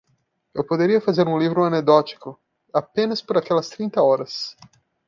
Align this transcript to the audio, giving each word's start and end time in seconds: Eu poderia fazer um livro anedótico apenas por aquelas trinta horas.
Eu 0.51 0.63
poderia 0.65 0.99
fazer 0.99 1.27
um 1.27 1.37
livro 1.37 1.63
anedótico 1.63 2.41
apenas 2.73 3.21
por 3.21 3.37
aquelas 3.37 3.69
trinta 3.69 4.01
horas. 4.01 4.57